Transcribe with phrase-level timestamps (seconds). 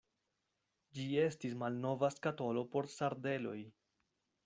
[0.99, 3.59] Ĝi estis malnova skatolo por sardeloj.